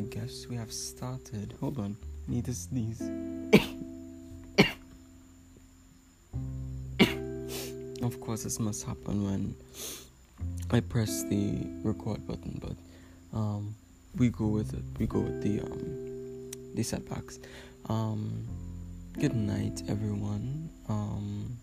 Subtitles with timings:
[0.00, 1.52] I guess we have started.
[1.60, 1.94] Hold on,
[2.26, 3.02] need to sneeze.
[8.02, 9.54] of course, this must happen when
[10.70, 13.74] I press the record button, but um,
[14.16, 14.82] we go with it.
[14.98, 17.38] We go with the um, the setbacks.
[17.90, 18.46] Um,
[19.18, 20.70] good night, everyone.
[20.88, 21.58] Um,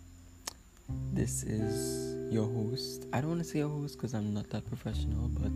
[1.12, 3.08] this is your host.
[3.12, 5.54] I don't want to say a host because I'm not that professional, but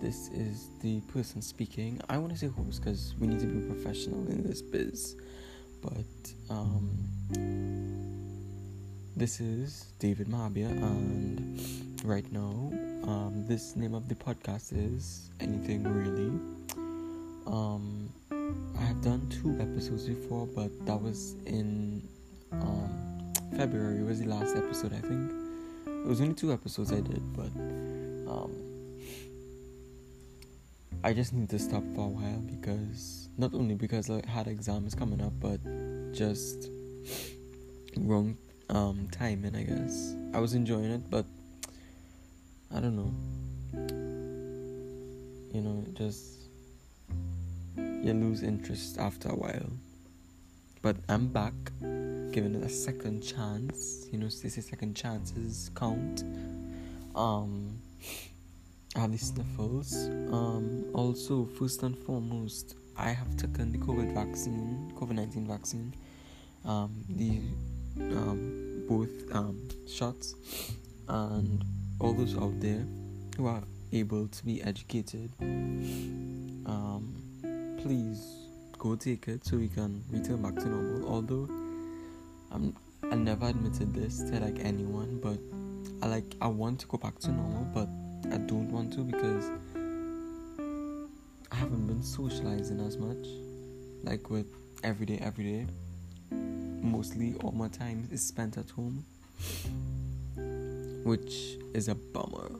[0.00, 2.00] this is the person speaking.
[2.08, 5.16] I want to say host because we need to be professional in this biz.
[5.82, 6.90] But um,
[9.16, 11.60] this is David Mabia, and
[12.04, 12.72] right now,
[13.08, 16.30] um, this name of the podcast is Anything Really.
[17.46, 18.12] Um,
[18.78, 22.06] I have done two episodes before, but that was in
[22.52, 25.32] um, February was the last episode, I think.
[25.86, 27.50] It was only two episodes I did, but
[31.08, 34.94] I just need to stop for a while because not only because I had exams
[34.94, 35.58] coming up, but
[36.12, 36.68] just
[37.96, 38.36] wrong
[38.68, 40.14] um, timing, I guess.
[40.34, 41.24] I was enjoying it, but
[42.76, 43.14] I don't know.
[45.54, 46.50] You know, just
[47.78, 49.70] you lose interest after a while.
[50.82, 51.54] But I'm back
[52.32, 54.08] giving it a second chance.
[54.12, 56.22] You know, they say second chances count.
[57.14, 57.78] Um,
[58.96, 60.08] Have the sniffles.
[60.32, 65.94] Um, also, first and foremost, I have taken the COVID vaccine, COVID nineteen vaccine.
[66.64, 67.40] Um, the
[68.16, 70.34] um, both um, shots,
[71.06, 71.64] and
[72.00, 72.84] all those out there
[73.36, 75.30] who are able to be educated.
[75.40, 77.14] Um,
[77.80, 78.20] please
[78.78, 81.08] go take it so we can return back to normal.
[81.08, 81.48] Although
[82.50, 82.74] I'm
[83.12, 85.38] I never admitted this to like anyone, but
[86.04, 87.88] I like I want to go back to normal, but
[88.26, 89.50] I don't want to because
[91.50, 93.26] I haven't been socializing as much,
[94.02, 94.46] like with
[94.82, 95.66] every day, every day.
[96.30, 99.04] Mostly all my time is spent at home,
[101.04, 102.50] which is a bummer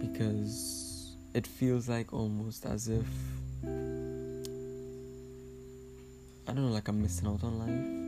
[0.00, 3.06] because it feels like almost as if
[6.48, 8.05] I don't know, like I'm missing out on life.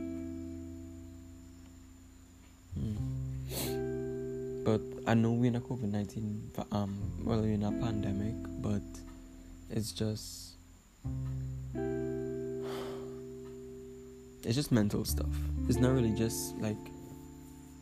[5.09, 8.83] I know we're in a COVID 19, um, well, we're in a pandemic, but
[9.71, 10.53] it's just.
[14.43, 15.25] It's just mental stuff.
[15.67, 16.77] It's not really just like,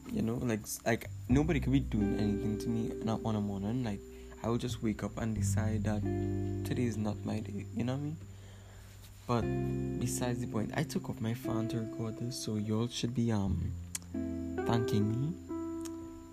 [0.09, 3.83] you know, like like nobody could be doing anything to me not on a morning.
[3.83, 3.99] Like
[4.41, 6.03] I will just wake up and decide that
[6.63, 7.65] today is not my day.
[7.75, 7.99] You know what
[9.27, 9.97] I mean?
[9.97, 13.13] But besides the point, I took off my phone to record this, so y'all should
[13.13, 13.69] be um
[14.65, 15.46] thanking me.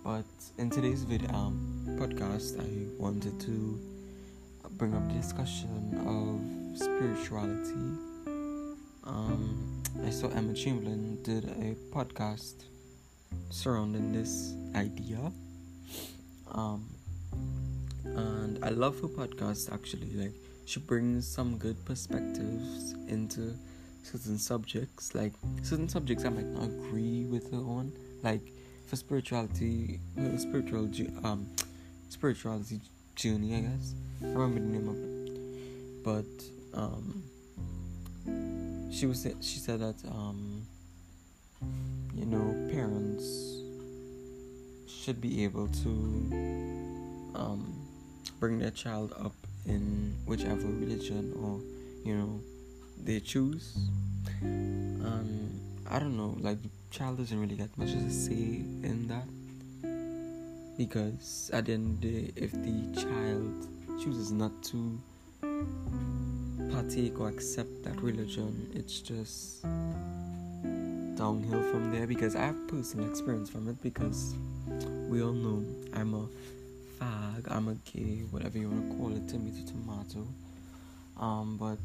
[0.05, 0.27] But
[0.59, 2.69] in today's video um podcast, I
[3.01, 3.81] wanted to
[4.73, 7.89] bring up the discussion of spirituality.
[9.05, 12.65] Um, I saw Emma Chamberlain did a podcast
[13.49, 15.33] surrounding this idea.
[16.53, 16.87] Um,
[18.05, 20.13] and I love her podcast actually.
[20.13, 20.35] Like
[20.67, 23.57] she brings some good perspectives into
[24.03, 25.15] certain subjects.
[25.15, 25.33] Like
[25.63, 27.91] certain subjects I might not agree with her on.
[28.23, 28.53] Like
[28.87, 30.91] for spirituality, her spiritual
[31.25, 31.47] um
[32.09, 32.81] spirituality
[33.17, 33.95] journey, I guess.
[34.23, 35.15] I remember the name of it.
[36.05, 37.23] But um,
[38.93, 40.67] she was she said that um,
[42.15, 43.63] you know parents
[44.87, 45.89] should be able to
[47.35, 47.75] um,
[48.41, 49.35] bring their child up
[49.67, 51.61] in whichever religion or
[52.07, 52.41] you know
[53.03, 53.77] they choose.
[54.43, 55.51] Um,
[55.91, 56.59] I don't know, like
[56.95, 59.27] child doesn't really get much of a say in that
[60.79, 63.67] because at the end of the day, if the child
[64.01, 65.01] chooses not to
[66.71, 69.63] partake or accept that religion, it's just
[71.17, 72.07] downhill from there.
[72.07, 73.83] Because I have personal experience from it.
[73.83, 74.35] Because
[75.09, 75.65] we all know
[75.95, 76.29] I'm a
[77.01, 80.27] fag, I'm a gay, whatever you want to call it, tomato, tomato.
[81.19, 81.79] Um, but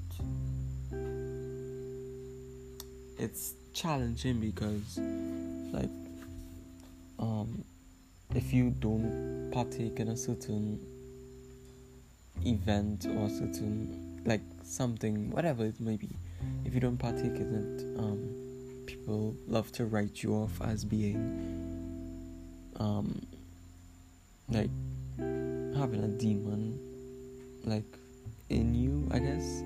[3.19, 4.98] it's challenging because,
[5.71, 5.89] like,
[7.19, 7.63] um,
[8.33, 10.80] if you don't partake in a certain
[12.45, 16.10] event or certain like something, whatever it may be,
[16.66, 21.18] if you don't partake in it, um, people love to write you off as being
[22.77, 23.21] um,
[24.50, 24.69] like
[25.18, 26.80] having a demon
[27.66, 27.98] like
[28.50, 29.62] in you, I guess.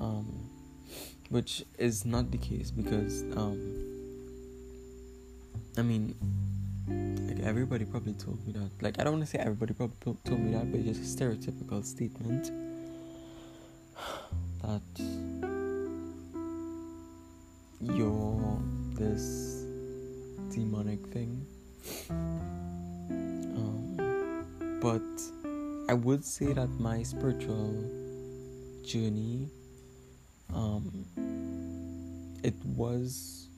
[0.00, 0.27] Um,
[1.28, 3.58] which is not the case because um,
[5.76, 6.14] I mean,
[7.28, 8.70] like everybody probably told me that.
[8.80, 11.24] Like I don't want to say everybody probably told me that, but it's just a
[11.24, 12.50] stereotypical statement
[14.62, 14.82] that
[17.80, 18.58] you're
[18.94, 19.64] this
[20.50, 21.46] demonic thing.
[22.10, 23.98] Um,
[24.80, 25.02] but
[25.88, 27.72] I would say that my spiritual
[28.84, 29.48] journey,
[32.78, 33.48] was.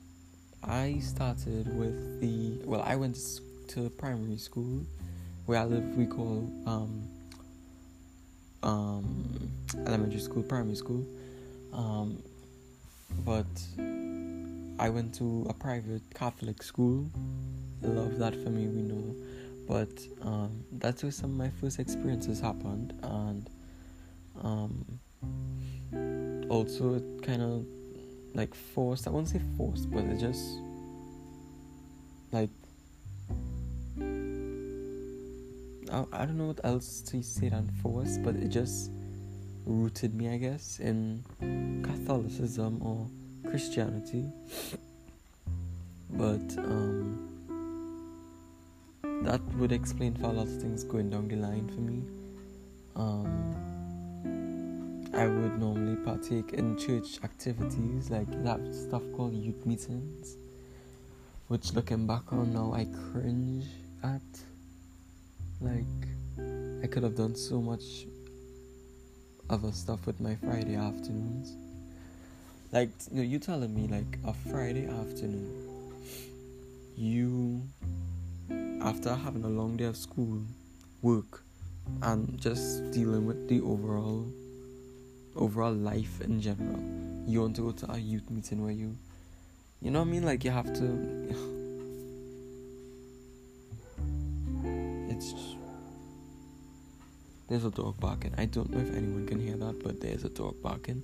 [0.63, 2.81] I started with the well.
[2.81, 3.17] I went
[3.69, 4.83] to primary school,
[5.45, 5.83] where I live.
[5.95, 7.07] We call um,
[8.63, 9.51] um,
[9.85, 11.05] elementary school, primary school.
[11.71, 12.21] Um,
[13.25, 13.45] but
[14.79, 17.09] I went to a private Catholic school.
[17.81, 19.15] Love that for me, we know.
[19.67, 19.89] But
[20.21, 23.49] um, that's where some of my first experiences happened, and
[24.43, 24.99] um,
[26.49, 27.65] also it kind of
[28.33, 29.07] like forced.
[29.07, 30.59] I won't say forced, but it just
[32.31, 32.49] like
[35.91, 38.91] I, I don't know what else to say than forced, but it just
[39.65, 41.23] rooted me, I guess, in
[41.83, 43.07] Catholicism or
[43.49, 44.25] Christianity.
[46.11, 47.27] But um,
[49.23, 52.03] that would explain for a lot of things going down the line for me.
[52.95, 53.70] Um,
[55.13, 60.37] I would normally partake in church activities like that stuff called youth meetings,
[61.47, 63.65] which looking back on now I cringe
[64.03, 64.21] at.
[65.59, 65.83] Like,
[66.83, 68.05] I could have done so much
[69.49, 71.57] other stuff with my Friday afternoons.
[72.71, 75.93] Like, you know, you telling me like a Friday afternoon,
[76.95, 77.61] you
[78.81, 80.41] after having a long day of school,
[81.01, 81.43] work,
[82.01, 84.25] and just dealing with the overall
[85.35, 86.79] overall life in general,
[87.27, 88.97] you want to go to a youth meeting where you,
[89.81, 90.23] you know what I mean?
[90.23, 91.35] Like you have to.
[95.09, 95.33] It's
[97.51, 98.33] there's a dog barking.
[98.37, 101.03] I don't know if anyone can hear that, but there's a dog barking.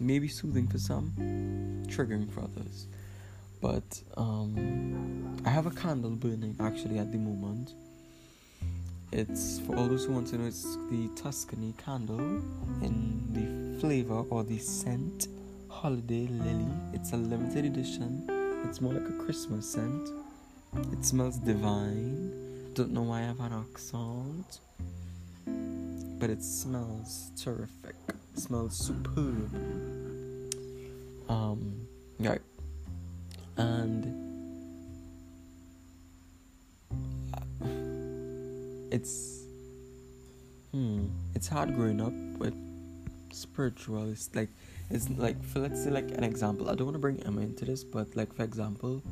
[0.00, 1.12] Maybe soothing for some,
[1.86, 2.88] triggering for others.
[3.60, 7.74] But um, I have a candle burning actually at the moment.
[9.12, 10.46] It's for all those who want to know.
[10.46, 12.18] It's the Tuscany candle
[12.82, 15.28] in the flavor or the scent
[15.68, 16.66] Holiday Lily.
[16.92, 18.26] It's a limited edition.
[18.68, 20.08] It's more like a Christmas scent.
[20.92, 22.72] It smells divine.
[22.74, 24.60] Don't know why I have an accent
[26.24, 27.96] but it smells terrific.
[28.08, 29.54] It smells superb.
[31.28, 31.86] Um,
[32.18, 32.40] right.
[33.58, 34.23] And
[38.94, 39.42] it's
[40.70, 42.54] hmm, it's hard growing up with
[43.32, 44.12] spiritual.
[44.12, 44.50] It's like
[44.88, 46.70] it's like for let's say like an example.
[46.70, 49.02] I don't want to bring Emma into this, but like for example,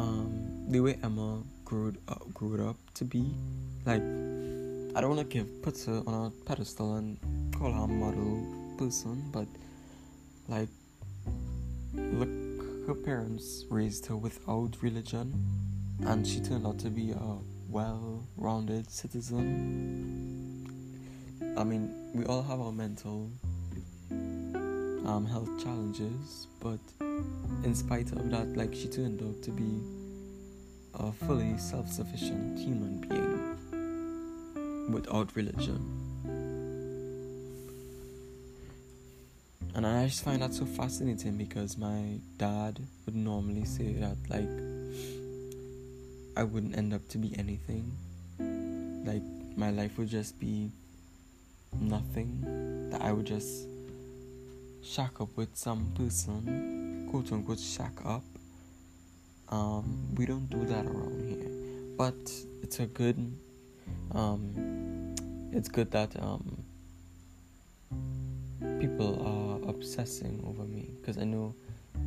[0.00, 3.34] um, the way Emma grew up, grew up to be,
[3.84, 4.00] like
[4.96, 7.18] I don't want to give put her on a pedestal and
[7.54, 8.42] call her a model
[8.78, 9.46] person, but
[10.48, 10.68] like,
[11.92, 12.32] look,
[12.86, 15.28] her parents raised her without religion,
[16.06, 19.42] and she turned out to be a well-rounded citizen.
[21.58, 23.28] I mean, we all have our mental
[24.12, 26.78] um, health challenges, but
[27.64, 29.80] in spite of that, like she turned out to be
[30.94, 33.56] a fully self-sufficient human being
[34.92, 35.80] without religion.
[39.74, 44.73] And I just find that so fascinating because my dad would normally say that, like,
[46.36, 47.92] I wouldn't end up to be anything.
[49.06, 49.22] Like,
[49.56, 50.70] my life would just be
[51.80, 52.90] nothing.
[52.90, 53.66] That I would just
[54.82, 58.24] shack up with some person, quote unquote, shack up.
[59.48, 61.50] Um, we don't do that around here.
[61.96, 62.14] But
[62.62, 63.16] it's a good
[64.12, 65.14] um,
[65.52, 66.64] it's good that um,
[68.80, 71.54] people are obsessing over me because I know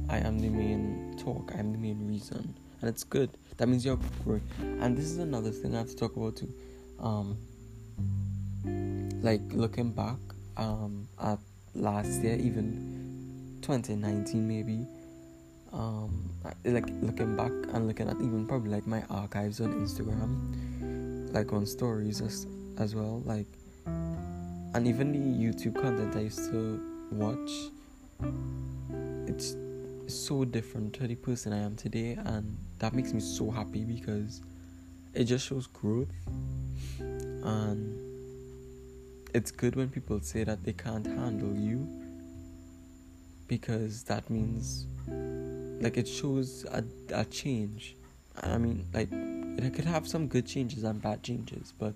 [0.09, 3.29] I am the main talk, I am the main reason, and it's good.
[3.57, 4.43] That means you're growing.
[4.59, 6.53] And this is another thing I have to talk about too.
[6.99, 7.37] Um,
[9.21, 10.17] like looking back
[10.57, 11.39] um, at
[11.75, 14.85] last year, even 2019 maybe.
[15.73, 16.29] Um,
[16.63, 20.77] like looking back and looking at even probably like my archives on Instagram
[21.37, 23.47] like on stories as, as well like
[23.85, 26.79] and even the youtube content i used to
[27.11, 27.51] watch
[29.27, 29.55] it's
[30.07, 34.41] so different to the person i am today and that makes me so happy because
[35.17, 36.13] it just shows growth.
[36.99, 37.99] And
[39.33, 41.87] it's good when people say that they can't handle you
[43.47, 44.85] because that means
[45.81, 46.83] like it shows a,
[47.13, 47.95] a change.
[48.43, 51.93] I mean, like, it could have some good changes and bad changes, but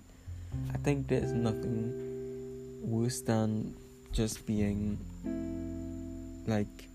[0.73, 3.75] I think there's nothing worse than
[4.11, 4.97] just being
[6.47, 6.87] like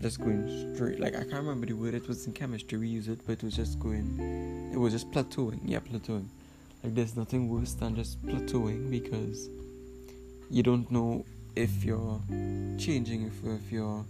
[0.00, 1.00] just going straight.
[1.00, 1.94] Like I can't remember the word.
[1.94, 4.70] It was in chemistry we use it, but it was just going.
[4.72, 5.60] It was just plateauing.
[5.64, 6.26] Yeah, plateauing.
[6.82, 9.48] Like there's nothing worse than just plateauing because
[10.50, 12.20] you don't know if you're
[12.78, 14.04] changing, if if you're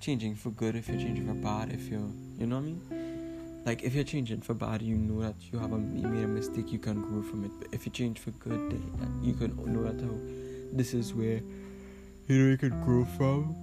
[0.00, 3.62] changing for good, if you're changing for bad, if you're, you know what I mean?
[3.66, 6.28] Like if you're changing for bad, you know that you have a you made a
[6.28, 7.50] mistake, you can grow from it.
[7.58, 8.80] But if you change for good,
[9.22, 10.14] you can know that how
[10.72, 11.40] this is where
[12.26, 13.54] you know you can grow from.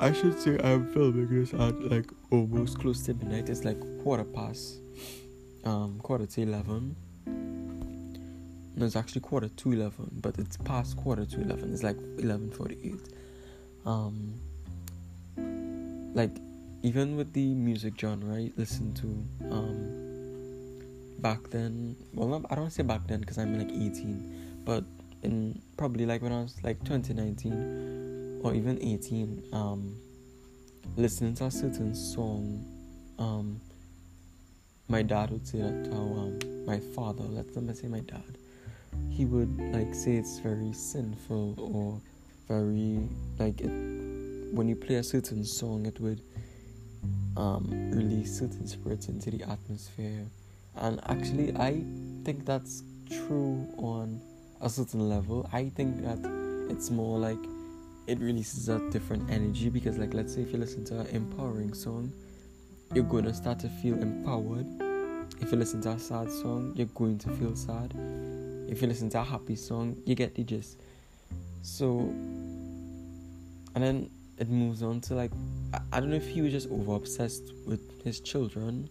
[0.00, 3.48] I should say I'm filming this at like almost close to midnight.
[3.48, 4.78] It's like quarter past,
[5.64, 6.94] um, quarter to eleven.
[7.26, 11.72] No, it's actually quarter to eleven, but it's past quarter to eleven.
[11.74, 13.08] It's like eleven forty-eight.
[13.84, 14.34] Um,
[16.14, 16.36] like
[16.82, 21.96] even with the music genre I listen to, um, back then.
[22.14, 24.84] Well, not, I don't say back then because I'm like eighteen, but
[25.24, 28.07] in probably like when I was like 2019
[28.42, 29.96] or even 18 um
[30.96, 32.64] listening to a certain song
[33.18, 33.60] um
[34.88, 38.38] my dad would say that um my father let's let me say my dad
[39.10, 42.00] he would like say it's very sinful or
[42.48, 43.00] very
[43.38, 43.70] like it
[44.54, 46.20] when you play a certain song it would
[47.36, 50.26] um release certain spirits into the atmosphere.
[50.76, 51.82] And actually i
[52.24, 54.20] think that's true on
[54.60, 55.48] a certain level.
[55.52, 56.18] I think that
[56.70, 57.38] it's more like
[58.08, 61.74] it releases a different energy because like let's say if you listen to an empowering
[61.74, 62.10] song
[62.94, 64.66] you're going to start to feel empowered.
[65.40, 67.92] If you listen to a sad song you're going to feel sad.
[68.66, 70.80] If you listen to a happy song you get the gist.
[71.62, 71.98] So
[73.74, 75.30] and then it moves on to like
[75.74, 78.88] I, I don't know if he was just over obsessed with his children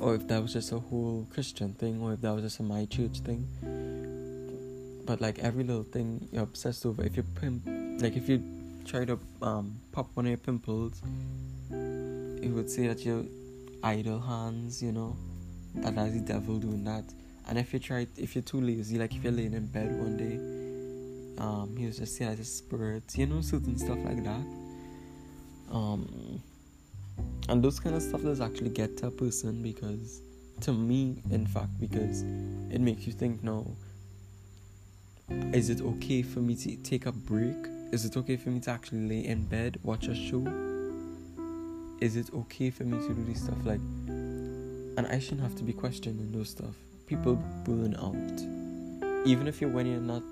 [0.00, 2.62] or if that was just a whole christian thing or if that was just a
[2.62, 3.44] my church thing
[5.08, 7.62] but like every little thing you're obsessed over if you pimp
[8.02, 8.38] like if you
[8.84, 11.00] try to um pop one of your pimples
[11.70, 13.24] it would say that you're
[13.82, 15.16] idle hands you know
[15.82, 17.04] that that's the devil doing that.
[17.48, 20.16] And if you try if you're too lazy like if you're laying in bed one
[20.16, 20.36] day
[21.42, 24.44] um was just say as a spirit you know certain stuff like that.
[25.72, 26.42] Um
[27.48, 30.20] and those kind of stuff does actually get to a person because
[30.60, 32.22] to me in fact because
[32.70, 33.76] it makes you think no
[35.52, 37.56] is it okay for me to take a break?
[37.90, 40.46] Is it okay for me to actually lay in bed, watch a show?
[42.00, 43.56] Is it okay for me to do this stuff?
[43.64, 46.74] Like, and I shouldn't have to be questioning those stuff.
[47.06, 49.26] People burn out.
[49.26, 50.22] Even if you're when you're not,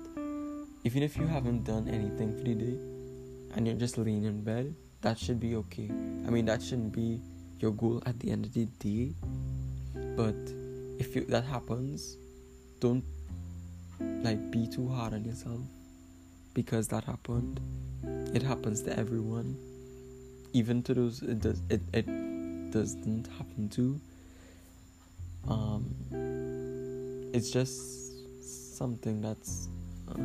[0.83, 2.77] even if you haven't done anything for the day
[3.55, 5.89] and you're just laying in bed, that should be okay.
[6.27, 7.19] I mean, that shouldn't be
[7.59, 9.15] your goal at the end of the day.
[10.15, 10.35] But
[10.99, 12.17] if you, that happens,
[12.79, 13.03] don't
[13.99, 15.61] like be too hard on yourself.
[16.53, 17.59] Because that happened.
[18.33, 19.57] It happens to everyone.
[20.53, 22.05] Even to those it does it, it
[22.71, 23.99] doesn't happen to
[25.47, 25.95] um
[27.33, 29.67] it's just something that's
[30.09, 30.19] uh,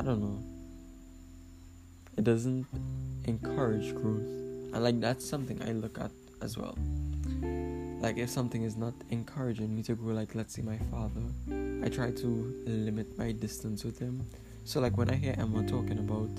[0.00, 0.42] i don't know.
[2.16, 2.66] It doesn't
[3.24, 4.26] encourage growth.
[4.72, 6.10] And like that's something i look at
[6.42, 6.76] as well
[8.00, 11.22] like if something is not encouraging me to grow like let's say my father
[11.84, 14.24] i try to limit my distance with him.
[14.64, 16.30] So like when i hear emma talking about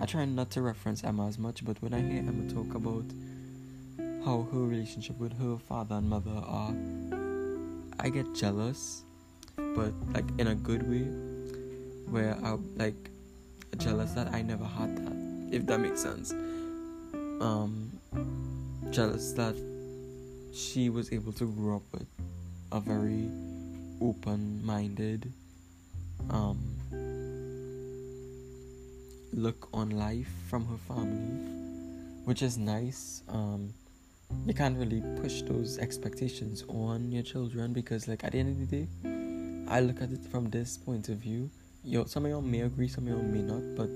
[0.00, 3.04] i try not to reference emma as much but when i hear emma talk about
[4.24, 6.74] how her relationship with her father and mother are
[7.98, 9.02] i get jealous
[9.56, 11.04] but like in a good way
[12.10, 13.10] where i like
[13.78, 16.32] jealous that i never had that if that makes sense.
[17.40, 17.92] Um
[18.90, 19.54] jealous that
[20.52, 22.06] she was able to grow up with
[22.72, 23.28] a very
[24.00, 25.32] open-minded
[26.30, 26.58] um,
[29.32, 33.22] look on life from her family, which is nice.
[33.28, 33.72] Um,
[34.46, 38.70] you can't really push those expectations on your children because, like, at the end of
[38.70, 38.88] the day,
[39.68, 41.50] I look at it from this point of view.
[41.84, 43.90] You some of y'all may agree, some of y'all may not, but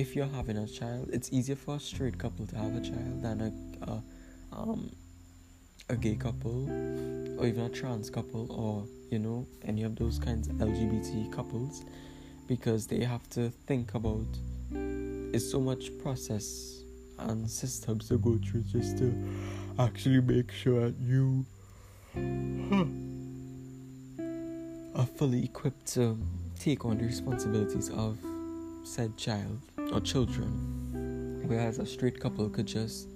[0.00, 3.22] if you're having a child, it's easier for a straight couple to have a child
[3.22, 4.02] than a, a
[4.52, 4.90] um,
[5.90, 6.66] a gay couple
[7.38, 11.84] or even a trans couple or you know any of those kinds of lgbt couples
[12.46, 14.26] because they have to think about
[15.32, 16.82] it's so much process
[17.18, 19.12] and systems to go through just to
[19.78, 21.44] actually make sure that you
[24.94, 26.18] are fully equipped to
[26.58, 28.18] take on the responsibilities of
[28.84, 29.60] said child
[29.92, 31.42] or children.
[31.46, 33.08] Whereas a straight couple could just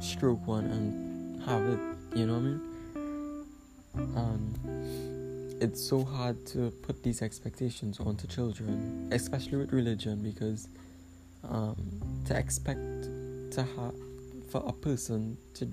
[0.00, 1.11] stroke one and
[1.46, 1.78] have it.
[2.14, 2.60] You know what I mean?
[4.16, 10.68] And it's so hard to put these expectations onto children, especially with religion, because
[11.48, 11.76] um,
[12.26, 13.04] to expect
[13.52, 13.94] to have
[14.50, 15.66] for a person to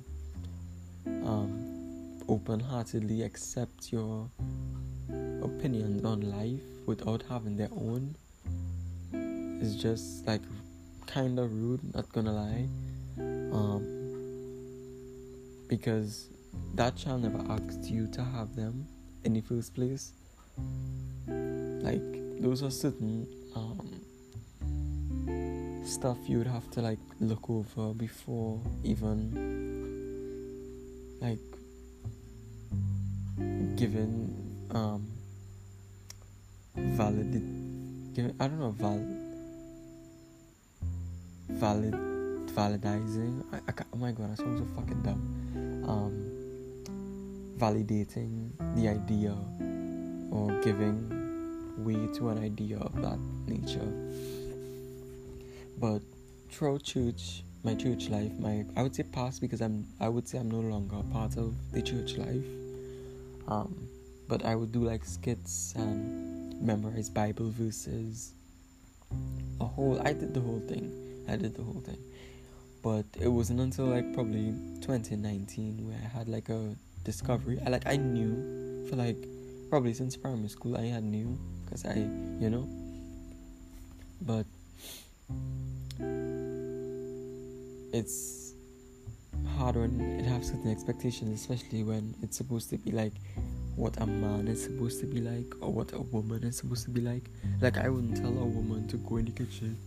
[1.25, 4.29] um, open-heartedly accept your
[5.41, 8.15] opinions on life without having their own
[9.61, 10.41] is just like
[11.07, 11.81] kind of rude.
[11.93, 12.67] Not gonna lie,
[13.17, 13.98] um,
[15.69, 16.29] because
[16.73, 18.85] that child never asked you to have them
[19.23, 20.13] in the first place.
[21.27, 22.01] Like
[22.41, 24.01] those are certain um,
[25.85, 29.31] stuff you would have to like look over before even
[31.21, 31.39] like
[33.75, 34.29] giving
[34.71, 35.07] um
[36.75, 37.33] valid
[38.39, 38.99] I don't know val
[41.49, 42.08] valid
[42.59, 45.21] validizing I, I oh my god I sound so fucking dumb
[45.87, 46.15] um
[47.57, 49.35] validating the idea
[50.31, 50.97] or giving
[51.77, 53.91] way to an idea of that nature.
[55.79, 56.01] But
[56.49, 60.37] throughout church, my church life, my I would say past because I'm I would say
[60.39, 62.45] I'm no longer part of the church life.
[63.47, 63.87] Um,
[64.27, 68.33] but I would do like skits and memorize Bible verses.
[69.59, 71.25] A whole I did the whole thing.
[71.27, 71.97] I did the whole thing.
[72.81, 77.59] But it wasn't until like probably 2019 where I had like a discovery.
[77.65, 79.17] I like I knew for like
[79.69, 82.67] probably since primary school I had knew because I you know
[84.21, 84.45] but
[87.93, 88.53] it's
[89.57, 93.13] hard when it has certain expectations especially when it's supposed to be like
[93.75, 96.89] what a man is supposed to be like or what a woman is supposed to
[96.89, 97.29] be like
[97.61, 99.77] like I wouldn't tell a woman to go in the kitchen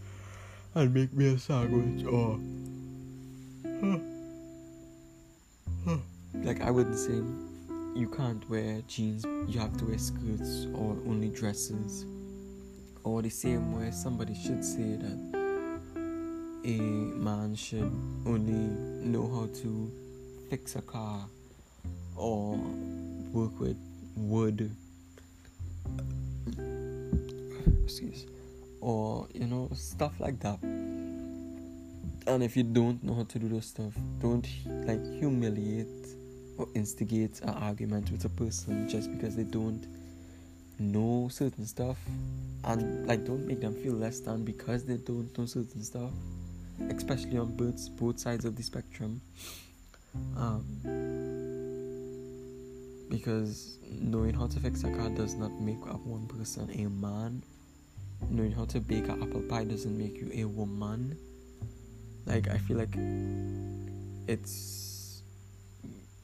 [0.74, 2.38] and make me a sandwich or
[3.82, 3.96] Hmm.
[5.84, 5.96] Hmm.
[6.44, 7.20] like I wouldn't say
[7.98, 12.06] you can't wear jeans, you have to wear skirts or only dresses.
[13.02, 15.18] Or the same way somebody should say that
[16.64, 17.90] a man should
[18.24, 18.70] only
[19.04, 19.90] know how to
[20.48, 21.26] fix a car
[22.14, 22.56] or
[23.32, 23.76] work with
[24.14, 24.70] wood.
[27.82, 28.26] Excuse.
[28.80, 30.60] Or, you know, stuff like that.
[32.26, 34.46] And if you don't know how to do those stuff, don't
[34.86, 35.88] like humiliate
[36.56, 39.84] or instigate an argument with a person just because they don't
[40.78, 41.98] know certain stuff.
[42.64, 46.12] And like don't make them feel less than because they don't know certain stuff.
[46.90, 49.20] Especially on both both sides of the spectrum.
[50.36, 50.64] Um,
[53.10, 57.42] because knowing how to fix a car does not make up one person a man.
[58.30, 61.16] Knowing how to bake an apple pie doesn't make you a woman
[62.26, 62.94] like i feel like
[64.28, 65.22] it's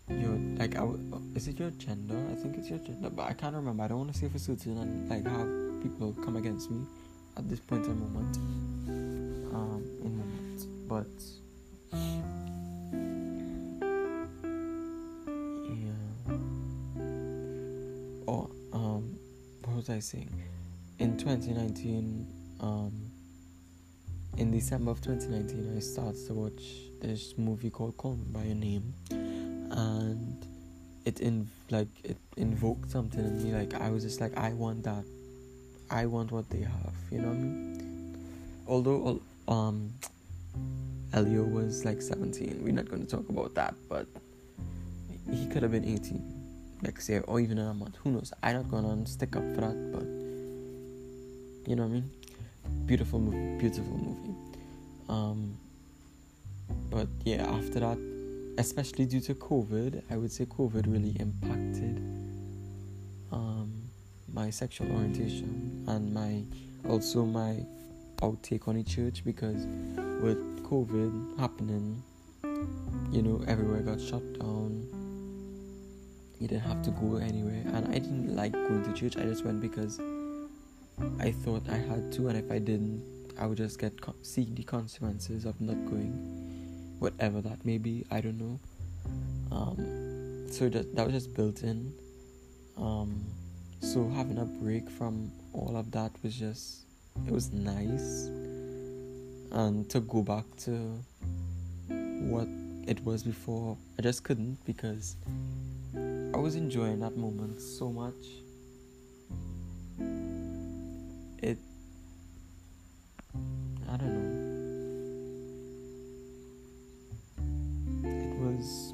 [0.09, 2.17] your like I w- is it your gender?
[2.31, 3.83] I think it's your gender, but I can't remember.
[3.83, 6.85] I don't want to say for certain and like have people come against me
[7.37, 8.37] at this point in moment.
[9.55, 11.07] Um, in moment, but
[12.03, 12.23] yeah.
[18.27, 19.19] Oh, um,
[19.65, 20.31] what was I saying?
[20.99, 22.27] In 2019,
[22.61, 22.93] um,
[24.37, 26.63] in December of 2019, I started to watch
[27.01, 28.95] this movie called Call Me by Your Name.
[29.11, 30.45] And
[31.09, 34.83] it in like it invoked something in me like i was just like i want
[34.85, 35.05] that.
[35.91, 38.27] I want what they have you know what i mean?
[38.67, 39.95] Although um
[41.15, 44.07] elio was like 17 we're not going to talk about that but
[45.31, 48.35] he could have been 18 next year or even in a month who knows?
[48.43, 50.07] I'm not gonna stick up for that but
[51.69, 52.11] you know what i mean
[52.87, 53.19] beautiful
[53.59, 54.35] beautiful movie
[55.09, 55.57] um
[56.91, 57.99] but yeah after that
[58.59, 61.99] especially due to COVID, I would say COVID really impacted
[63.31, 63.73] um,
[64.33, 66.43] my sexual orientation and my
[66.89, 67.65] also my
[68.17, 69.65] outtake on the church because
[70.21, 72.03] with COVID happening,
[73.13, 74.87] you know, everywhere got shut down.
[76.41, 79.17] You didn't have to go anywhere, and I didn't like going to church.
[79.17, 80.01] I just went because
[81.21, 83.03] I thought I had to, and if I didn't,
[83.39, 86.13] I would just get see the consequences of not going
[86.99, 88.05] whatever that may be.
[88.11, 88.59] I don't know.
[89.53, 91.93] Um, so that that was just built in.
[92.77, 93.25] Um,
[93.81, 96.85] so having a break from all of that was just
[97.27, 98.27] it was nice,
[99.53, 101.03] and to go back to
[101.89, 102.49] what
[102.87, 105.17] it was before, I just couldn't because
[105.95, 108.15] I was enjoying that moment so much
[111.43, 111.59] it
[113.91, 114.29] I don't know.
[118.05, 118.93] It was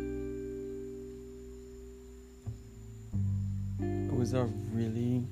[4.08, 5.28] it was a really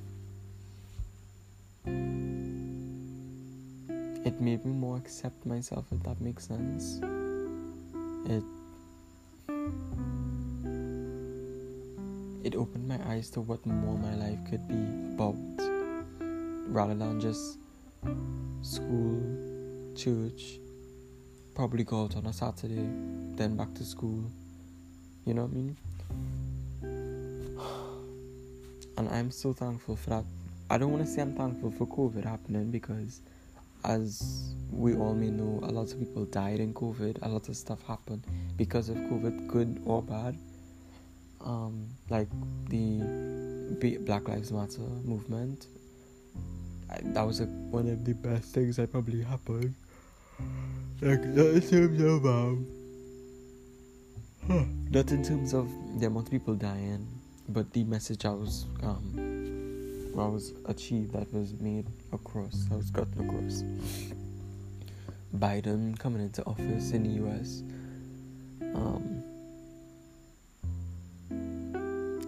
[4.26, 7.00] it made me more accept myself if that makes sense.
[8.30, 8.44] It
[12.62, 14.76] opened my eyes to what more my life could be
[15.16, 15.36] about
[16.68, 17.58] rather than just
[18.62, 19.20] school
[19.96, 20.60] church
[21.56, 22.88] probably go out on a saturday
[23.36, 24.24] then back to school
[25.26, 25.76] you know what i mean
[28.98, 30.24] and i'm so thankful for that
[30.70, 33.22] i don't want to say i'm thankful for covid happening because
[33.84, 37.20] as we all may know, a lot of people died in COVID.
[37.24, 38.24] A lot of stuff happened
[38.56, 40.38] because of COVID, good or bad.
[41.44, 42.28] Um, like
[42.70, 45.68] the Black Lives Matter movement.
[46.90, 49.74] I, that was a, one of the best things that probably happened.
[51.02, 52.68] Like not in terms of um,
[54.92, 57.08] not in terms of the amount of people dying,
[57.50, 59.42] but the message I was um
[60.16, 63.64] was achieved, that was made across, that was gotten across.
[65.36, 67.64] Biden coming into office in the US.
[68.76, 69.11] Um,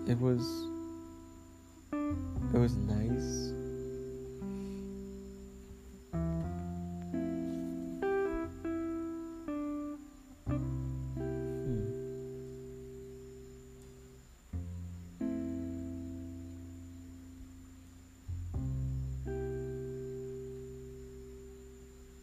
[0.07, 0.41] it was
[2.53, 3.51] it was nice.
[10.45, 11.89] Hmm.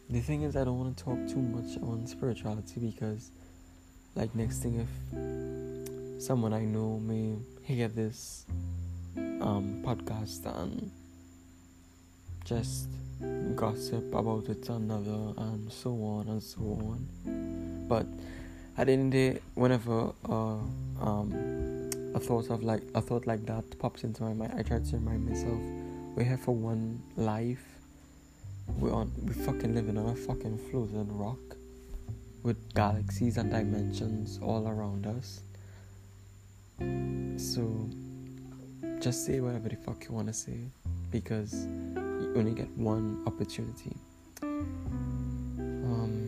[0.09, 3.31] The thing is, I don't want to talk too much on spirituality because,
[4.15, 5.60] like, next thing, if
[6.21, 8.45] someone I know may hear this
[9.17, 10.91] um, podcast and
[12.45, 12.89] just
[13.55, 17.85] gossip about it another and so on and so on.
[17.87, 18.05] But
[18.77, 20.59] at the end of the day, whenever uh,
[21.01, 24.77] um, a thought of like a thought like that pops into my mind, I try
[24.77, 25.59] to remind myself
[26.15, 27.63] we're here for one life
[28.77, 31.39] we're on we fucking living on a fucking floating rock
[32.43, 35.41] with galaxies and dimensions all around us.
[37.37, 37.89] So
[38.99, 40.59] just say whatever the fuck you wanna say
[41.09, 43.95] because you only get one opportunity.
[44.43, 46.27] Um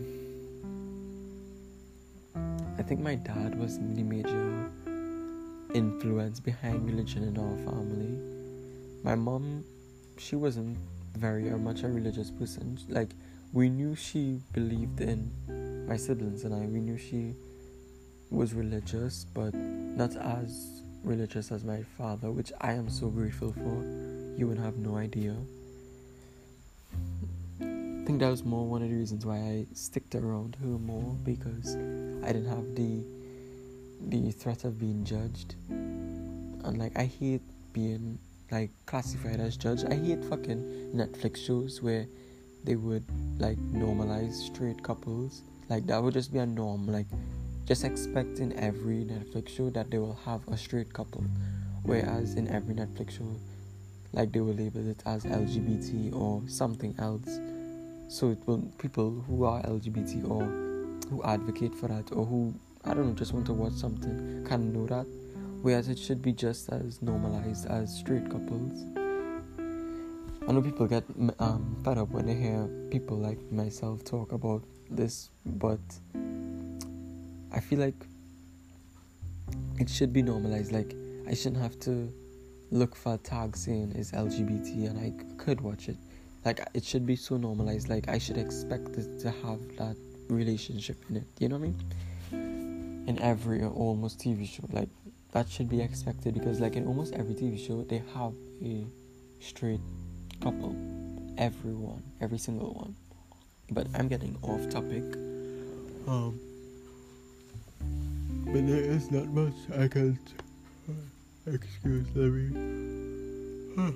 [2.77, 4.71] I think my dad was the major
[5.73, 8.17] influence behind religion in our family.
[9.03, 9.63] My mom,
[10.17, 10.77] she wasn't
[11.17, 12.77] very or much a religious person.
[12.89, 13.11] Like
[13.51, 15.31] we knew she believed in
[15.87, 16.65] my siblings and I.
[16.65, 17.35] We knew she
[18.33, 23.83] was religious, but not as religious as my father, which I am so grateful for.
[24.35, 25.35] You would have no idea.
[27.61, 31.15] I think that was more one of the reasons why I sticked around her more
[31.23, 33.05] because I didn't have the
[34.09, 35.55] the threat of being judged.
[35.69, 37.41] And like I hate
[37.71, 38.17] being
[38.51, 39.85] like classified as judge.
[39.85, 42.07] I hate fucking Netflix shows where
[42.63, 43.05] they would
[43.39, 45.43] like normalize straight couples.
[45.69, 46.87] Like that would just be a norm.
[46.87, 47.07] Like
[47.65, 51.23] just expect in every Netflix show that they will have a straight couple.
[51.83, 53.35] Whereas in every Netflix show,
[54.11, 57.39] like they will label it as LGBT or something else.
[58.07, 60.43] So it will people who are LGBT or
[61.09, 62.53] who advocate for that or who
[62.85, 65.07] I don't know just want to watch something can know that
[65.63, 68.85] whereas it should be just as normalized as straight couples.
[70.45, 71.05] I know people get
[71.39, 75.79] um, fed up when they hear people like myself talk about this, but
[77.53, 78.05] I feel like
[79.79, 80.71] it should be normalized.
[80.71, 80.95] Like,
[81.27, 82.11] I shouldn't have to
[82.71, 85.97] look for a tag saying it's LGBT and I could watch it.
[86.43, 87.89] Like, it should be so normalized.
[87.89, 89.95] Like, I should expect it to have that
[90.29, 91.27] relationship in it.
[91.39, 91.69] You know what
[92.31, 93.03] I mean?
[93.07, 94.63] In every or almost TV show.
[94.71, 94.89] Like,
[95.33, 98.85] that should be expected because like in almost every TV show they have a
[99.39, 99.81] straight
[100.41, 100.75] couple.
[101.37, 102.95] Everyone, every single one.
[103.71, 105.03] But I'm getting off topic.
[106.07, 106.39] Um
[108.53, 110.19] but there is not much I can
[110.87, 110.93] uh,
[111.51, 112.53] excuse me.
[113.75, 113.91] Huh.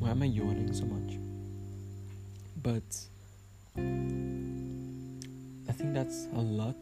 [0.00, 1.18] Why am I yawning so much?
[2.60, 2.82] But
[5.68, 6.76] I think that's a lot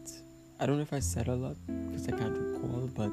[0.59, 3.11] I don't know if I said a lot because I can't recall, but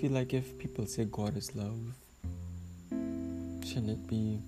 [0.00, 1.80] feel like if people say God is love,
[3.66, 4.38] shouldn't it be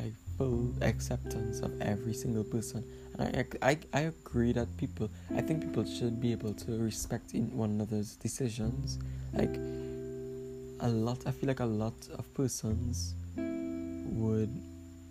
[0.00, 2.82] like full acceptance of every single person?
[3.18, 7.34] And I, I, I agree that people, I think people should be able to respect
[7.34, 8.98] in one another's decisions.
[9.32, 9.54] Like,
[10.80, 14.50] a lot i feel like a lot of persons would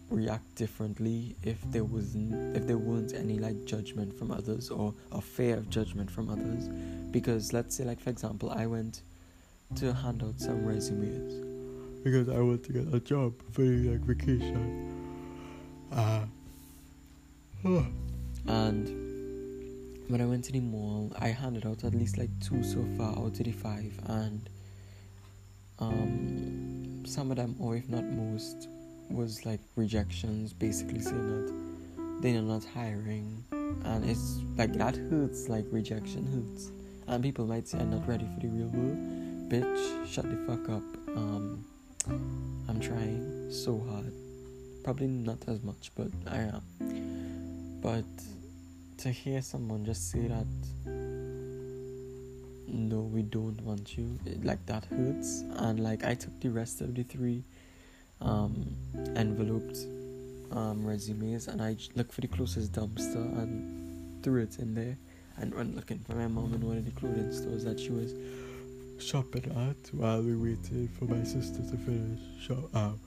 [0.09, 5.21] react differently if there wasn't if there weren't any like judgment from others or a
[5.21, 6.67] fear of judgment from others.
[7.11, 9.01] Because let's say like for example i went
[9.75, 12.03] to hand out some resumes.
[12.03, 14.91] Because i want to get a job for like vacation.
[15.91, 16.25] Uh,
[18.47, 18.87] and
[20.07, 23.17] when i went to the mall i handed out at least like two so far
[23.17, 23.99] out of the five.
[24.05, 24.49] And
[25.79, 28.67] um some of them or if not most
[29.09, 35.49] was like rejections, basically saying that they're not hiring, and it's like that hurts.
[35.49, 36.71] Like rejection hurts,
[37.07, 39.49] and people might say I'm not ready for the real world.
[39.49, 40.83] Bitch, shut the fuck up.
[41.15, 41.65] Um,
[42.67, 44.11] I'm trying so hard.
[44.83, 47.79] Probably not as much, but I am.
[47.81, 48.05] But
[48.97, 50.47] to hear someone just say that
[52.67, 56.81] no we don't want you it, like that hurts and like i took the rest
[56.81, 57.43] of the three
[58.21, 58.75] um,
[59.15, 59.77] enveloped
[60.51, 64.97] um, resumes and I looked for the closest dumpster and threw it in there
[65.37, 68.13] and went looking for my mom in one of the clothing stores that she was
[68.99, 72.99] shopping at while we waited for my sister to finish shop um,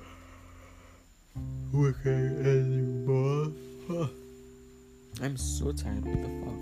[1.73, 3.53] working anymore.
[5.23, 6.05] I'm so tired.
[6.05, 6.59] What the fuck?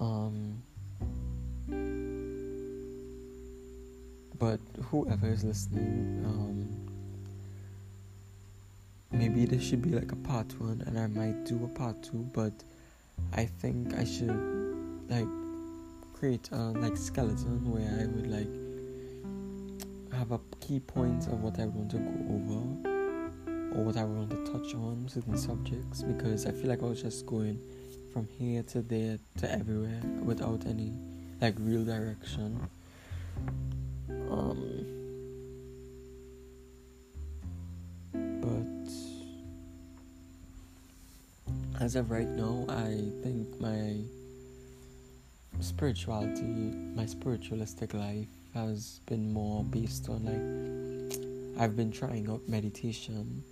[0.00, 0.62] Um.
[4.38, 6.66] But whoever is listening, um,
[9.12, 12.28] maybe this should be like a part one, and I might do a part two.
[12.34, 12.52] But
[13.32, 15.28] I think I should like
[16.12, 18.48] create a like skeleton where I would like
[20.18, 24.30] have a key points of what I want to go over or what I want
[24.30, 27.60] to touch on certain subjects because I feel like I was just going
[28.12, 30.92] from here to there to everywhere without any
[31.40, 32.68] like real direction.
[34.30, 34.84] Um,
[38.40, 38.64] but
[41.84, 44.00] as of right now, I think my
[45.60, 46.42] spirituality,
[46.94, 53.42] my spiritualistic life has been more based on like I've been trying out meditation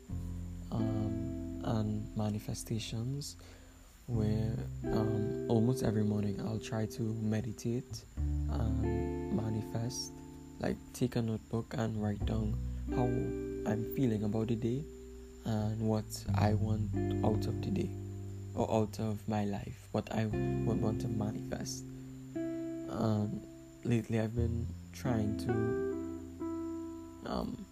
[0.71, 3.37] um, and manifestations
[4.07, 4.55] where
[4.93, 8.05] um, almost every morning I'll try to meditate
[8.51, 10.13] and manifest
[10.61, 12.55] like take a notebook and write down
[12.95, 13.05] how
[13.71, 14.85] I'm feeling about the day
[15.45, 16.91] and what I want
[17.25, 17.91] out of the day
[18.55, 21.85] or out of my life, what I would want to manifest.
[22.37, 23.41] Um,
[23.85, 25.51] lately, I've been trying to
[27.31, 27.65] um,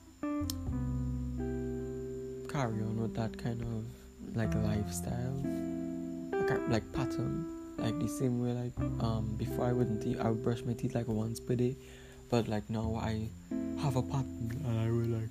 [2.51, 5.37] carry on with that kind of like lifestyle,
[6.69, 7.47] like pattern,
[7.79, 11.09] like the same way like um before I wouldn't I would brush my teeth like
[11.09, 11.77] once per day
[12.33, 13.29] but like now I
[13.83, 15.29] have a pattern and I will like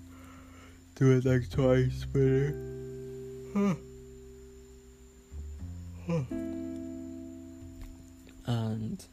[0.93, 2.53] do it like twice per day.
[3.55, 3.73] Uh,
[8.45, 9.03] and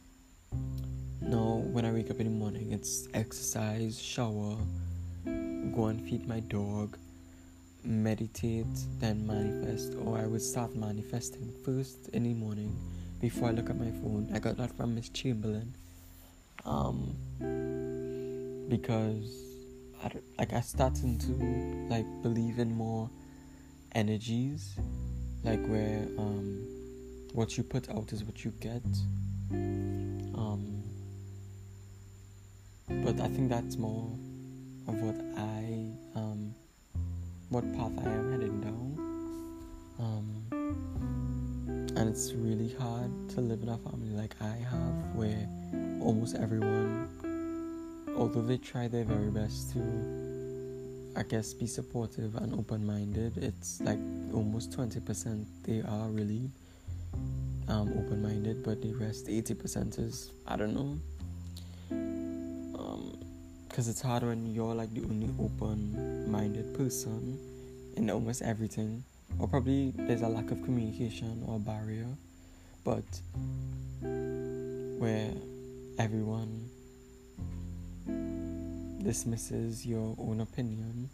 [1.19, 4.55] now when I wake up in the morning it's exercise, shower,
[5.25, 6.95] go and feed my dog,
[7.83, 8.67] meditate,
[8.99, 12.77] then manifest, or I would start manifesting first in the morning
[13.19, 14.29] before I look at my phone.
[14.31, 15.73] I got that from Miss Chamberlain.
[16.65, 17.15] Um,
[18.69, 19.49] because
[20.03, 23.09] I like I starting to like believe in more
[23.93, 24.77] energies,
[25.43, 26.65] like where um,
[27.33, 28.83] what you put out is what you get.
[29.51, 30.83] Um,
[32.87, 34.09] but I think that's more
[34.87, 36.53] of what I um,
[37.49, 38.95] what path I am heading down.
[39.99, 40.38] Um,
[41.99, 45.45] and it's really hard to live in a family like I have, where
[46.01, 47.09] almost everyone
[48.17, 49.81] although they try their very best to
[51.17, 53.99] I guess be supportive and open minded, it's like
[54.33, 56.49] almost 20% they are really
[57.67, 60.97] um, open minded, but the rest 80% is I don't know.
[63.67, 67.37] Because um, it's hard when you're like the only open minded person
[67.97, 69.03] in almost everything,
[69.39, 72.07] or probably there's a lack of communication or barrier,
[72.83, 73.05] but
[74.99, 75.31] where
[75.97, 76.69] everyone
[79.01, 81.09] dismisses your own opinion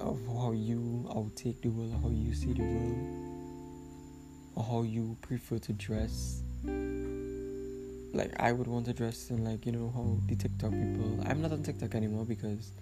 [0.00, 2.98] of how you outtake the world, how you see the world,
[4.56, 6.42] or how you prefer to dress.
[8.12, 11.20] Like I would want to dress in like you know how the TikTok people.
[11.26, 12.72] I'm not on TikTok anymore because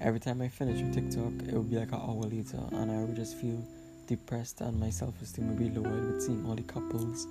[0.00, 3.04] every time I finish with TikTok, it would be like an hour later, and I
[3.04, 3.62] would just feel
[4.06, 7.26] depressed, and my self-esteem would be lowered with seeing all the couples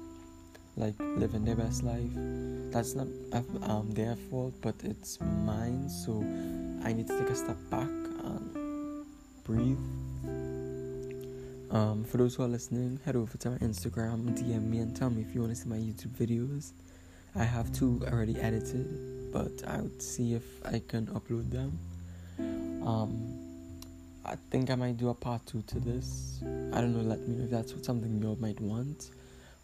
[0.77, 2.11] like living their best life.
[2.71, 3.07] That's not
[3.63, 5.89] um their fault, but it's mine.
[5.89, 6.19] So
[6.83, 9.05] I need to take a step back and
[9.43, 9.79] breathe.
[11.71, 15.09] Um, for those who are listening, head over to my Instagram, DM me, and tell
[15.09, 16.71] me if you want to see my YouTube videos.
[17.35, 21.77] I have two already edited, but I would see if I can upload them.
[22.85, 23.45] Um,
[24.23, 26.39] I think I might do a part two to this.
[26.73, 29.09] I don't know, let me know if that's something you might want.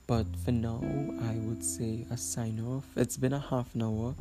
[0.08, 0.82] But for now,
[1.30, 2.86] I would say a sign off.
[2.96, 4.16] It's been a half an hour.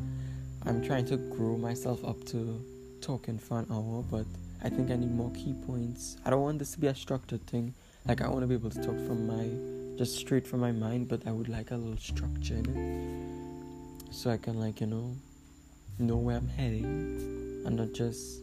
[0.67, 2.63] I'm trying to grow myself up to
[3.01, 4.27] talking for an hour, but
[4.63, 6.17] I think I need more key points.
[6.25, 7.75] I don't want this to be a structured thing.
[8.07, 11.09] Like, I want to be able to talk from my, just straight from my mind,
[11.09, 14.15] but I would like a little structure in it.
[14.15, 15.17] So I can, like, you know,
[15.99, 18.41] know where I'm heading and not just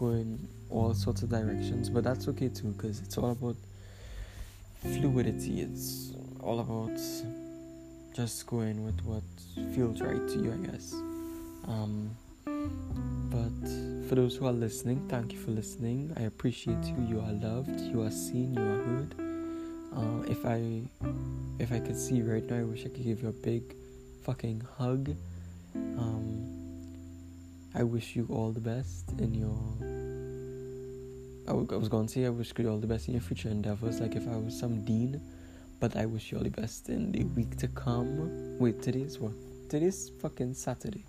[0.00, 3.56] going all sorts of directions, but that's okay too because it's all about
[4.80, 5.60] fluidity.
[5.60, 6.98] It's all about
[8.16, 9.22] just going with what
[9.74, 10.94] feels right to you, I guess.
[11.68, 12.10] Um,
[13.30, 16.12] but for those who are listening, thank you for listening.
[16.16, 16.96] I appreciate you.
[17.06, 17.78] You are loved.
[17.78, 18.54] You are seen.
[18.54, 19.14] You are heard.
[19.94, 20.82] Uh, if I
[21.58, 23.74] if I could see right now, I wish I could give you a big
[24.22, 25.14] fucking hug.
[25.74, 26.29] Um,
[27.74, 29.58] I wish you all the best in your
[31.46, 33.22] I, w- I was going to say I wish you all the best in your
[33.22, 35.20] future endeavors, like if I was some dean,
[35.80, 38.58] but I wish you all the best in the week to come.
[38.58, 39.32] Wait, today's what?
[39.68, 41.04] Today's fucking Saturday.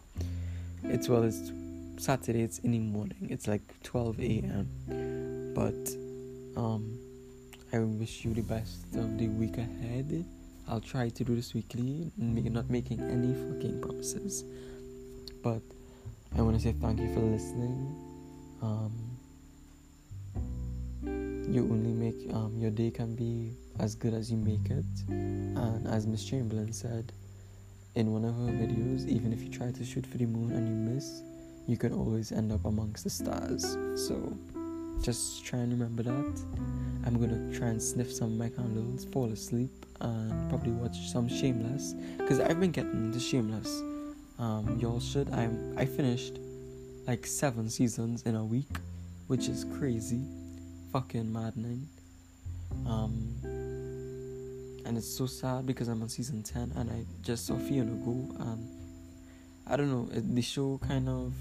[0.83, 1.51] It's well, it's
[1.97, 2.41] Saturday.
[2.41, 3.27] It's in the morning.
[3.29, 5.53] It's like 12 a.m.
[5.53, 6.97] But um,
[7.73, 10.25] I wish you the best of the week ahead.
[10.67, 14.43] I'll try to do this weekly, not making any fucking promises.
[15.43, 15.61] But
[16.37, 17.95] I want to say thank you for listening.
[18.61, 18.91] Um,
[21.53, 24.85] you only make um, your day can be as good as you make it.
[25.09, 27.11] And as Miss Chamberlain said
[27.95, 30.67] in one of her videos, even if you try to shoot for the moon and
[30.67, 31.21] you miss,
[31.67, 33.77] you can always end up amongst the stars.
[33.95, 34.37] So
[35.01, 36.43] just try and remember that.
[37.05, 41.27] I'm gonna try and sniff some of my candles, fall asleep, and probably watch some
[41.27, 43.90] Shameless because I've been getting into Shameless.
[44.39, 45.29] Um, y'all should.
[45.31, 45.75] I'm.
[45.77, 46.39] I finished
[47.07, 48.69] like seven seasons in a week,
[49.27, 50.21] which is crazy
[50.91, 51.87] fucking maddening.
[52.85, 53.35] Um,
[54.85, 58.11] and it's so sad because I'm on season 10 and I just saw Fiona go
[58.39, 58.69] and
[59.67, 61.33] I don't know, it, the show kind of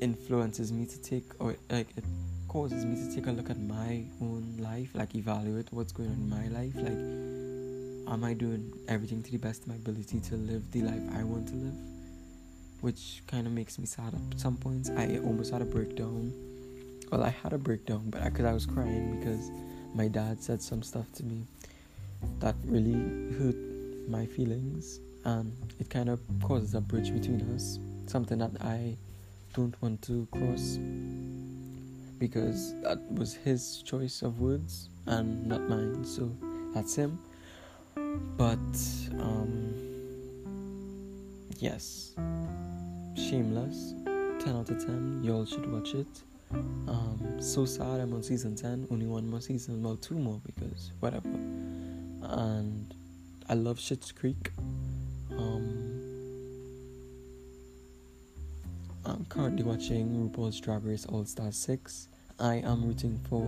[0.00, 2.04] influences me to take, or like it
[2.48, 6.14] causes me to take a look at my own life, like evaluate what's going on
[6.14, 6.74] in my life.
[6.76, 7.35] Like,
[8.08, 11.22] am I doing everything to the best of my ability to live the life I
[11.24, 11.74] want to live?
[12.80, 14.90] Which kind of makes me sad at some points.
[14.90, 16.32] I almost had a breakdown
[17.10, 19.50] well, I had a breakdown, but because I, I was crying because
[19.94, 21.44] my dad said some stuff to me
[22.40, 22.94] that really
[23.38, 23.56] hurt
[24.08, 27.78] my feelings, and it kind of causes a bridge between us.
[28.06, 28.96] Something that I
[29.54, 30.78] don't want to cross
[32.18, 36.04] because that was his choice of words and not mine.
[36.04, 36.32] So
[36.74, 37.18] that's him.
[38.36, 38.76] But
[39.20, 39.74] um,
[41.58, 42.14] yes,
[43.16, 43.94] Shameless,
[44.44, 45.20] ten out of ten.
[45.24, 46.06] Y'all should watch it.
[46.52, 50.92] Um, so sad I'm on season 10, only one more season, well, two more because
[51.00, 51.28] whatever.
[51.28, 52.94] And
[53.48, 54.50] I love Schitt's Creek.
[55.32, 55.96] Um,
[59.04, 62.08] I'm currently watching RuPaul's Drag Race All Star 6.
[62.38, 63.42] I am rooting for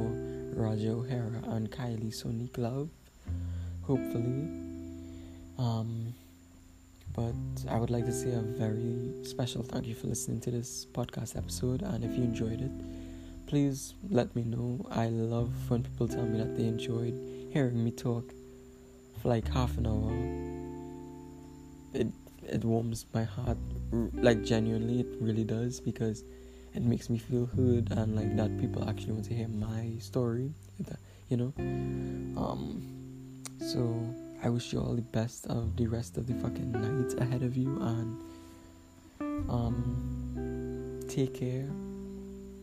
[0.61, 2.89] Ra'Jah O'Hara and Kylie Sonique Love,
[3.89, 4.47] hopefully.
[5.59, 6.15] Um,
[7.17, 7.35] but
[7.69, 11.37] I would like to say a very special thank you for listening to this podcast
[11.37, 11.83] episode.
[11.83, 12.71] And if you enjoyed it,
[13.47, 14.87] please let me know.
[14.91, 17.19] I love when people tell me that they enjoyed
[17.51, 18.31] hearing me talk
[19.21, 20.13] for like half an hour.
[21.95, 22.13] It
[22.47, 23.59] it warms my heart,
[24.15, 26.25] like genuinely, it really does because
[26.75, 30.53] it makes me feel heard and like that people actually want to hear my story.
[31.31, 31.53] You know,
[32.41, 32.98] um,
[33.59, 33.99] so
[34.43, 37.57] I wish you all the best of the rest of the fucking night ahead of
[37.57, 41.67] you and um take care.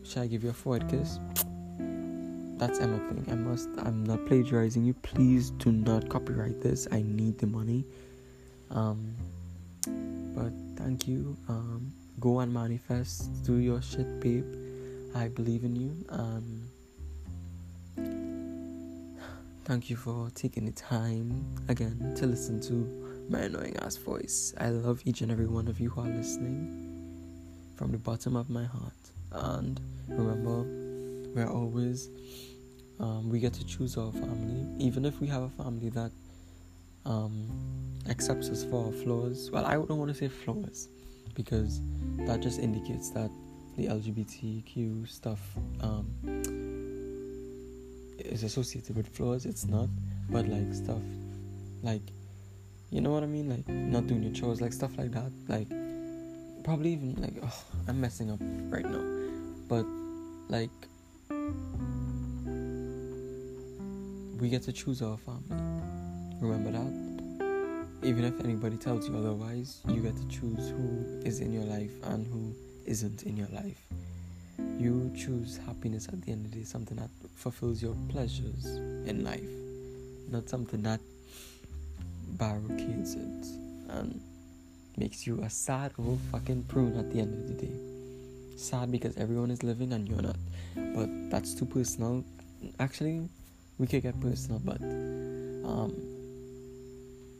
[0.04, 1.18] Shall I give you a forward kiss?
[2.58, 3.26] That's Emma thing.
[3.30, 4.94] I must I'm not plagiarizing you.
[4.94, 6.88] Please do not copyright this.
[6.90, 7.84] I need the money.
[8.70, 9.14] Um
[10.34, 11.36] but thank you.
[11.48, 13.44] Um go and manifest.
[13.44, 14.46] Do your shit, babe.
[15.14, 15.94] I believe in you.
[16.08, 16.65] Um
[19.66, 24.54] Thank you for taking the time again to listen to my annoying ass voice.
[24.58, 28.48] I love each and every one of you who are listening from the bottom of
[28.48, 28.92] my heart.
[29.32, 30.62] And remember,
[31.34, 32.10] we're always,
[33.00, 34.68] um, we get to choose our family.
[34.78, 36.12] Even if we have a family that
[37.04, 37.48] um,
[38.08, 39.50] accepts us for our flaws.
[39.50, 40.86] Well, I don't want to say flaws
[41.34, 41.80] because
[42.18, 43.32] that just indicates that
[43.76, 45.40] the LGBTQ stuff
[45.80, 46.75] um,
[48.18, 49.46] is associated with flaws.
[49.46, 49.88] It's not,
[50.30, 51.02] but like stuff
[51.82, 52.02] like
[52.90, 55.30] you know what I mean, like not doing your chores, like stuff like that.
[55.48, 55.68] Like
[56.64, 58.40] probably even like oh, I'm messing up
[58.70, 59.02] right now,
[59.68, 59.84] but
[60.48, 60.70] like
[64.40, 65.56] we get to choose our family.
[66.40, 68.06] Remember that?
[68.06, 71.92] Even if anybody tells you otherwise, you get to choose who is in your life
[72.04, 72.54] and who
[72.84, 73.80] isn't in your life.
[74.78, 78.64] You choose happiness at the end of the day, something that fulfills your pleasures
[79.06, 79.48] in life,
[80.30, 81.00] not something that
[82.38, 83.46] barricades it
[83.88, 84.20] and
[84.96, 87.72] makes you a sad old fucking prune at the end of the day.
[88.56, 90.36] Sad because everyone is living and you're not.
[90.74, 92.24] But that's too personal.
[92.80, 93.28] Actually,
[93.78, 95.94] we could get personal, but um,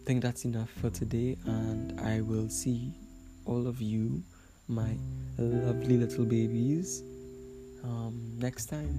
[0.02, 2.92] I think that's enough for today, and I will see
[3.46, 4.22] all of you,
[4.68, 4.96] my
[5.38, 7.02] lovely little babies,
[7.84, 8.94] um, next time.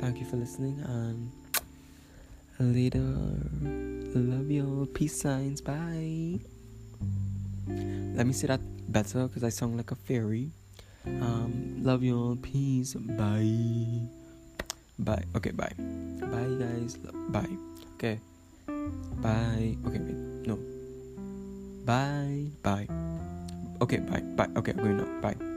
[0.00, 1.30] Thank you for listening, and
[2.58, 3.02] later.
[4.14, 4.86] Love y'all.
[4.86, 5.60] Peace signs.
[5.60, 6.38] Bye.
[8.14, 8.60] Let me say that
[8.92, 10.50] better because I sound like a fairy.
[11.06, 12.36] Um, love y'all.
[12.36, 12.94] Peace.
[12.94, 14.06] Bye.
[14.98, 15.24] Bye.
[15.34, 15.72] Okay, bye.
[16.20, 16.96] Bye, guys.
[17.30, 17.56] Bye.
[17.96, 18.20] Okay.
[19.22, 19.76] Bye.
[19.86, 20.18] Okay, wait.
[20.46, 20.58] No.
[21.84, 22.46] Bye.
[22.62, 22.86] Bye.
[23.80, 24.22] Okay, bye.
[24.36, 24.50] Bye.
[24.56, 25.20] Okay, I'm going.
[25.20, 25.51] Bye.